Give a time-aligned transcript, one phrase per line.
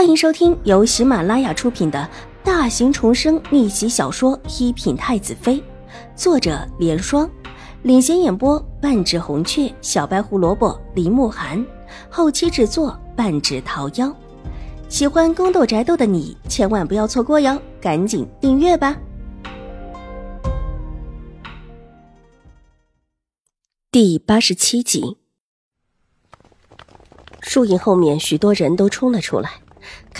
[0.00, 2.08] 欢迎收听由喜马拉雅出品的
[2.42, 5.56] 大型重生逆袭小说《一品太子妃》，
[6.16, 7.30] 作者：莲霜，
[7.82, 11.62] 领衔演播：半指红雀、小白胡萝卜、林慕寒，
[12.08, 14.10] 后期制作：半指桃夭。
[14.88, 18.96] 喜欢宫斗宅斗的你千万不要错过哟，赶紧订阅吧！
[23.92, 25.18] 第八十七集，
[27.42, 29.60] 树影后面许多人都冲了出来。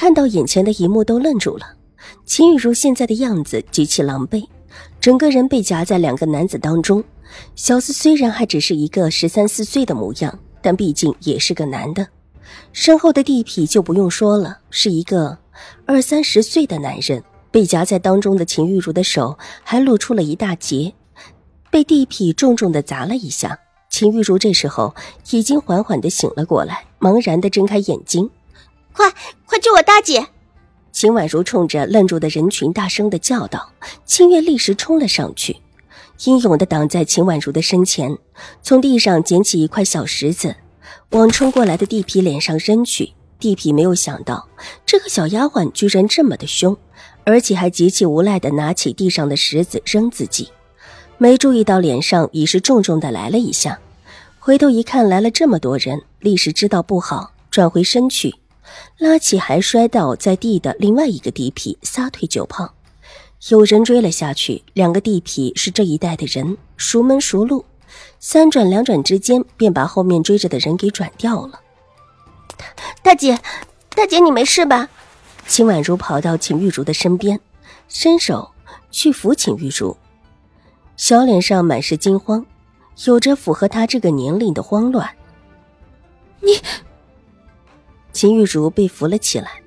[0.00, 1.74] 看到眼前的一幕，都愣住了。
[2.24, 4.46] 秦雨茹现在的样子极其狼狈，
[4.98, 7.04] 整个人被夹在两个男子当中。
[7.54, 12.09] 小四虽然还只是一个十三四岁的模样，但毕竟也是个男的。
[12.73, 15.36] 身后的地痞就不用说了，是一个
[15.84, 17.23] 二三十岁的男人。
[17.51, 20.95] 被夹在当中的秦玉茹的手还露出了一大截，
[21.70, 23.59] 被地痞重重的砸了一下。
[23.90, 24.95] 秦玉茹这时候
[25.30, 28.30] 已经缓缓的醒了过来，茫然的睁开眼睛。
[28.93, 29.12] 快
[29.47, 30.27] 快救我大姐！
[30.93, 33.71] 秦婉如冲着愣住的人群大声的叫道。
[34.05, 35.57] 清月立时冲了上去，
[36.24, 38.19] 英勇的挡在秦婉如的身前，
[38.63, 40.57] 从地上捡起一块小石子，
[41.10, 43.13] 往冲过来的地痞脸上扔去。
[43.38, 44.49] 地痞没有想到
[44.85, 46.77] 这个小丫鬟居然这么的凶，
[47.25, 50.51] 而且还极其无赖的拿起地上的石子扔自己，
[51.16, 53.79] 没注意到脸上已是重重的来了一下。
[54.38, 58.35] 回头一看，来了这么多人，立时知道不好，转回身去。
[58.99, 62.74] 拉起还摔倒在地的另外一个地痞，撒腿就跑。
[63.49, 67.65] 有人追了下去，两个地痞是这一带的人，熟门熟路，
[68.19, 71.60] 三转两转之间便把后面追着的人给转掉了。
[73.03, 73.38] 大姐，
[73.94, 74.91] 大姐，你没事吧？
[75.47, 77.41] 秦婉如跑到秦玉茹的身边，
[77.88, 78.50] 伸手
[78.91, 79.97] 去扶秦玉茹，
[80.98, 82.44] 小脸上满是惊慌，
[83.06, 85.09] 有着符合她这个年龄的慌乱。
[86.41, 86.60] 你。
[88.21, 89.62] 秦玉茹被扶了起来，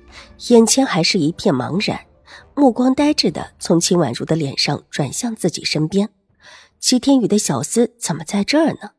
[0.50, 2.06] 眼前还是一片茫然，
[2.54, 6.08] 目光呆滞的从秦婉如的脸上转向自己身边。
[6.78, 8.92] 齐天宇的小厮怎么在这儿呢？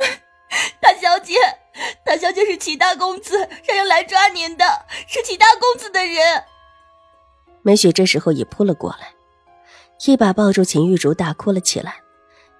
[0.80, 1.34] 大小姐，
[2.06, 3.36] 大小姐是齐大公子
[3.66, 4.64] 让人来抓您的，
[5.06, 6.16] 是齐大公子的人。
[7.60, 9.12] 梅雪这时候也扑了过来，
[10.06, 11.96] 一把抱住秦玉茹，大哭了起来。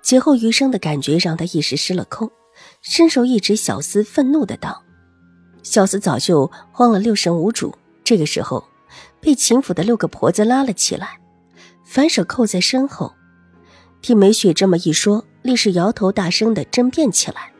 [0.02, 2.30] 劫后余生的感觉让她一时失了控，
[2.82, 4.82] 伸手一指小厮，愤怒的道。
[5.68, 8.66] 小厮早就慌了六神无主，这个时候
[9.20, 11.20] 被秦府的六个婆子拉了起来，
[11.84, 13.12] 反手扣在身后。
[14.00, 17.52] 听梅雪这么一说，立时摇头，大声的争辩起来：“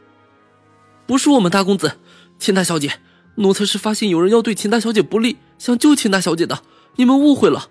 [1.07, 1.99] 不是我们大公子，
[2.39, 2.95] 秦大小姐，
[3.35, 6.63] 奴才是发现有人要对秦大小姐不利，想救秦大小姐的，
[6.97, 7.69] 你们误会了。”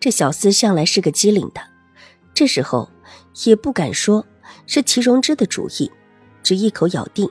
[0.00, 1.60] 这小厮向来是个机灵的，
[2.34, 2.90] 这时候
[3.44, 4.26] 也不敢说
[4.66, 5.92] 是齐荣之的主意，
[6.42, 7.30] 只一口咬定。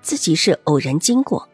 [0.00, 1.48] 自己是偶然经过，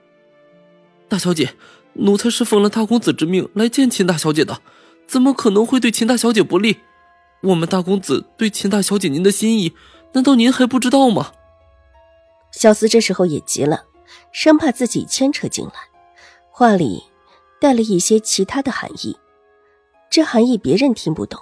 [1.08, 1.54] 大小姐，
[1.94, 4.60] 奴才是奉了大公子之命来见秦大小姐的，
[5.06, 6.78] 怎么可能会对秦大小姐不利？
[7.42, 9.74] 我们大公子对秦大小姐您的心意，
[10.12, 11.32] 难道您还不知道吗？
[12.50, 13.84] 小厮这时候也急了，
[14.32, 15.72] 生怕自己牵扯进来，
[16.50, 17.04] 话里
[17.60, 19.16] 带了一些其他的含义，
[20.10, 21.40] 这含义别人听不懂，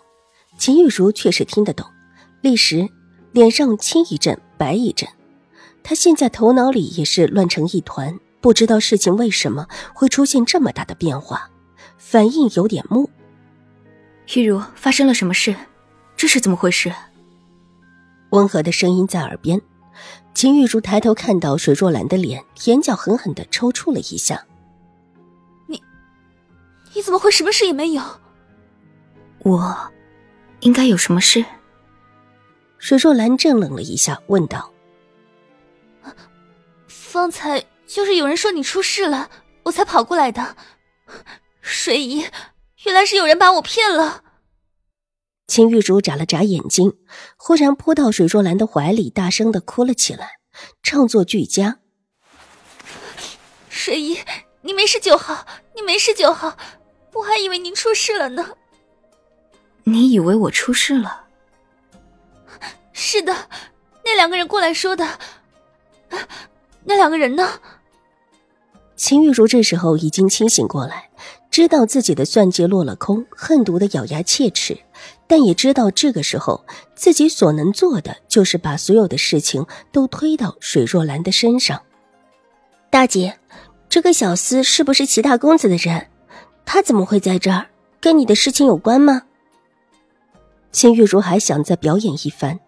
[0.59, 1.87] 秦玉茹却是听得懂，
[2.43, 2.89] 立时
[3.33, 5.09] 脸上青一阵白一阵。
[5.89, 11.49] 他现在头脑里也是乱成一团，不知道事情为什么会出现这么大的变化，
[11.97, 13.09] 反应有点木。
[14.35, 15.55] 玉茹，发生了什么事？
[16.17, 16.93] 这是怎么回事？
[18.31, 19.63] 温和的声音在耳边，
[20.35, 24.45] 秦玉茹抬头看到水若兰的脸，眼角狠狠的抽搐了一下。
[25.69, 25.81] 你，
[26.95, 28.03] 你怎么会什么事也没有？
[29.45, 29.93] 我，
[30.63, 31.45] 应该有什么事？
[32.77, 34.73] 水若兰怔愣了一下，问道。
[37.17, 39.31] 方才就是有人说你出事了，
[39.65, 40.55] 我才跑过来的。
[41.63, 42.27] 水姨，
[42.85, 44.23] 原来是有人把我骗了。
[45.47, 46.99] 秦玉竹眨了眨眼睛，
[47.39, 50.33] 忽然扑到水若兰的怀里，大声的哭了起来，
[50.83, 51.79] 唱作俱佳。
[53.71, 54.19] 水姨，
[54.61, 56.59] 你没事就好，你没事就好，
[57.15, 58.47] 我还以为您出事了呢。
[59.85, 61.25] 你以为我出事了？
[62.93, 63.49] 是的，
[64.05, 65.19] 那两个人过来说的。
[66.87, 67.49] 那两个人呢？
[68.95, 71.11] 秦玉茹这时候已经清醒过来，
[71.51, 74.79] 知道自己的算计落了空，恨毒的咬牙切齿，
[75.27, 81.83] 但也知道这个时候自己所能做的就是把所有的事情都推到水若兰的身上。
[82.89, 83.39] 大姐，
[83.89, 86.07] 这个小厮是不是齐大公子的人？
[86.65, 87.67] 他怎么会在这儿？
[88.01, 89.23] 跟你的事情有关吗？
[90.73, 92.61] 秦玉茹还想再表演一番，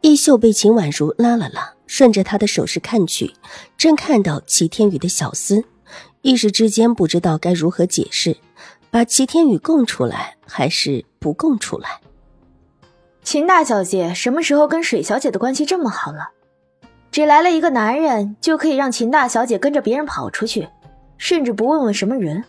[0.00, 1.74] 衣袖被秦婉如拉了拉。
[1.88, 3.32] 顺着她的手势看去，
[3.76, 5.62] 正看到齐天宇的小厮
[6.20, 8.36] 一时之间不知道该如何解释，
[8.90, 12.00] 把齐天宇供出来还是不供出来。
[13.22, 16.30] 秦大小姐什么时候跟水小姐的关系这么好了？
[17.12, 20.68] 只来了一个男人，就可以让秦大小姐跟着别人跑出去，
[21.16, 22.42] 甚至不问问什么人。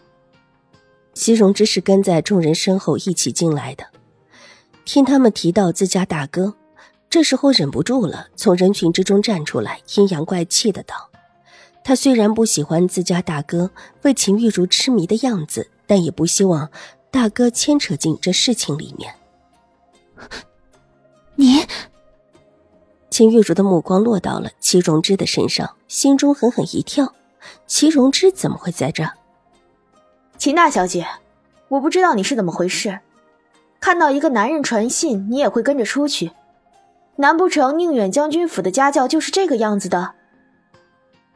[1.13, 3.85] 齐荣之是跟在众人身后一起进来的，
[4.83, 6.55] 听他们提到自家大哥，
[7.09, 11.09] 这时候忍不住了，从人群之中站出来，阴阳怪气的道
[11.83, 13.71] ：“他虽然不喜欢自家大哥
[14.01, 16.69] 为秦玉茹痴迷的样子，但也不希望
[17.09, 19.15] 大哥牵扯进这事情里面。”
[21.35, 21.65] 你，
[23.09, 27.13] 秦玉茹的目光落到了齐荣之的身上，心中狠狠一跳：
[27.67, 29.09] 齐荣之怎么会在这？
[30.37, 31.07] 秦大小姐，
[31.69, 32.99] 我不知道你是怎么回事，
[33.79, 36.31] 看到一个男人传信，你也会跟着出去？
[37.17, 40.13] 难不成宁远将军府的家教就是这个样子的？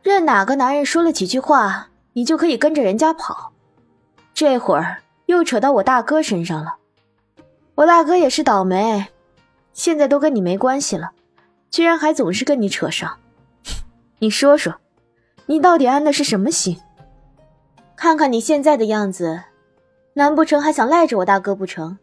[0.03, 3.51] 任哪个男人说了几句话，你就可以跟着人家跑？
[4.33, 6.75] 这会儿又扯到我大哥身上了，
[7.75, 9.07] 我大哥也是倒霉，
[9.73, 11.11] 现在都跟你没关系了，
[11.69, 13.17] 居然还总是跟你扯上。
[14.19, 14.75] 你说说，
[15.47, 16.79] 你到底安的是什么心？
[17.95, 19.43] 看看你现在的样子，
[20.13, 21.97] 难不成还想赖着我大哥不成？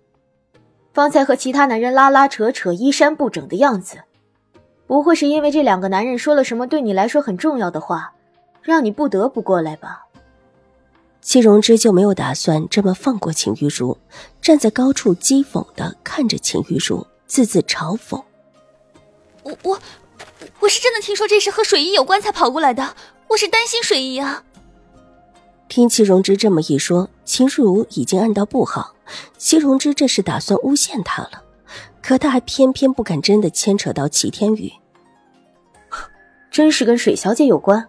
[0.98, 3.98] 方才和其他男人拉拉扯扯、衣衫不整的样子，
[4.88, 8.12] 不会是因为这两个男人说了什么对你来说很重要的话，
[8.62, 10.06] 让你不得不过来吧？
[11.20, 13.96] 戚荣之就没有打算这么放过秦玉茹，
[14.42, 18.20] 站在高处讥讽的看着秦玉茹，字字嘲讽
[19.44, 19.78] ：“我我
[20.58, 22.96] 我是真的听说这事和水姨有关才跑过来的，
[23.28, 24.42] 我是担心水姨啊。”
[25.70, 28.96] 听齐荣之这么一说，秦如已经暗道不好。
[29.36, 31.42] 齐荣之这是打算诬陷他了，
[32.02, 34.72] 可他还偏偏不敢真的牵扯到齐天宇。
[36.50, 37.88] 真是跟水小姐有关？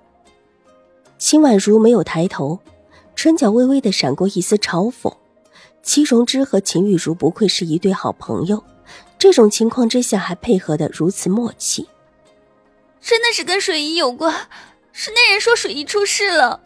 [1.18, 2.60] 秦婉如没有抬头，
[3.16, 5.14] 唇角微微的闪过一丝嘲讽。
[5.82, 8.64] 齐荣之和秦玉茹不愧是一对好朋友，
[9.18, 11.88] 这种情况之下还配合的如此默契。
[13.02, 14.34] 真的是跟水姨有关，
[14.92, 16.62] 是那人说水姨出事了。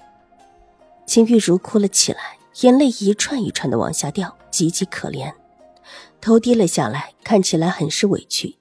[1.06, 5.34] 秦玉茹哭了起来，眼泪一串一串的往下掉，极其可怜，
[6.22, 8.60] 头低了下来，看起来很是委屈。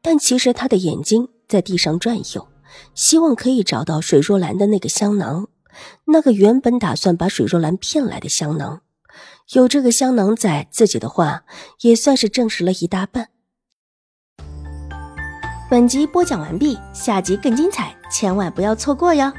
[0.00, 2.48] 但其实他的眼睛在地上转悠，
[2.94, 5.48] 希望可以找到水若兰的那个香囊，
[6.06, 8.80] 那个原本打算把水若兰骗来的香囊。
[9.52, 11.44] 有这个香囊在，自己的话
[11.82, 13.28] 也算是证实了一大半。
[15.68, 19.30] 本集播讲完毕，下集更精彩，千万不要错过哟。